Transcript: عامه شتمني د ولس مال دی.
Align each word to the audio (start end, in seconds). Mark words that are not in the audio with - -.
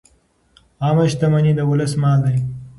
عامه 0.83 1.05
شتمني 1.11 1.51
د 1.55 1.59
ولس 1.69 1.93
مال 2.01 2.19
دی. 2.25 2.35